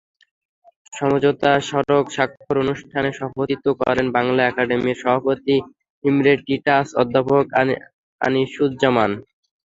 [0.93, 5.55] সমঝোতা স্মারক স্বাক্ষর অনুষ্ঠানে সভাপতিত্ব করেন বাংলা একাডেমির সভাপতি
[6.03, 7.45] ইমেরিটাস অধ্যাপক
[8.21, 9.11] আনিসুজ্জামান।